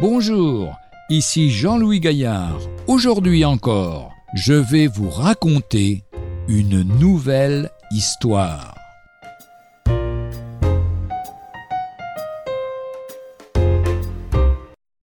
[0.00, 0.78] Bonjour,
[1.10, 2.58] ici Jean-Louis Gaillard.
[2.86, 6.04] Aujourd'hui encore, je vais vous raconter
[6.48, 8.74] une nouvelle histoire.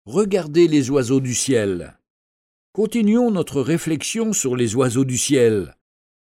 [0.05, 1.99] Regardez les oiseaux du ciel.
[2.73, 5.75] Continuons notre réflexion sur les oiseaux du ciel.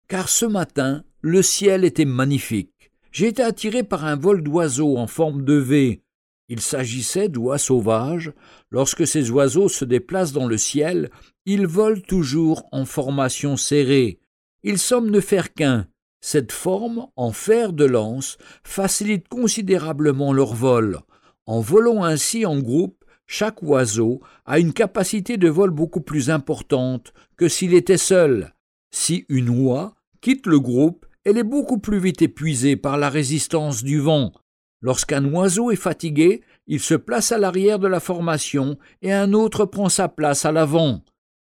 [0.07, 2.91] Car ce matin, le ciel était magnifique.
[3.11, 6.03] J'ai été attiré par un vol d'oiseaux en forme de V,
[6.51, 8.33] il s'agissait d'oies sauvages.
[8.71, 11.09] Lorsque ces oiseaux se déplacent dans le ciel,
[11.45, 14.19] ils volent toujours en formation serrée.
[14.61, 15.87] Ils semblent ne faire qu'un.
[16.19, 20.99] Cette forme, en fer de lance, facilite considérablement leur vol.
[21.45, 27.13] En volant ainsi en groupe, chaque oiseau a une capacité de vol beaucoup plus importante
[27.37, 28.53] que s'il était seul.
[28.93, 33.85] Si une oie quitte le groupe, elle est beaucoup plus vite épuisée par la résistance
[33.85, 34.33] du vent.
[34.81, 39.65] Lorsqu'un oiseau est fatigué, il se place à l'arrière de la formation et un autre
[39.65, 41.03] prend sa place à l'avant.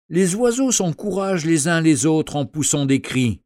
[0.09, 3.41] Les oiseaux s'encouragent les uns les autres en poussant des cris.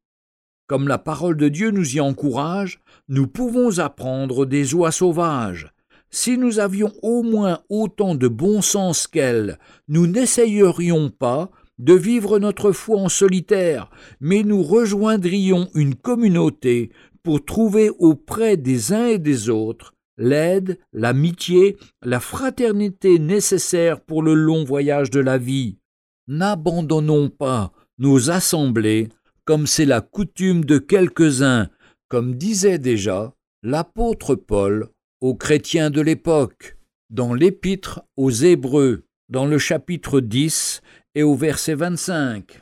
[0.67, 5.73] Comme la parole de Dieu nous y encourage, nous pouvons apprendre des oies sauvages.
[6.11, 12.39] Si nous avions au moins autant de bon sens qu'elles, nous n'essayerions pas de vivre
[12.39, 16.91] notre foi en solitaire, mais nous rejoindrions une communauté
[17.23, 24.33] pour trouver auprès des uns et des autres l'aide, l'amitié, la fraternité nécessaires pour le
[24.33, 25.79] long voyage de la vie.
[26.27, 29.09] N'abandonnons pas nos assemblées
[29.45, 31.69] comme c'est la coutume de quelques-uns,
[32.07, 34.89] comme disait déjà l'apôtre Paul
[35.21, 36.77] aux chrétiens de l'époque,
[37.09, 40.81] dans l'épître aux Hébreux, dans le chapitre 10
[41.15, 42.61] et au verset 25.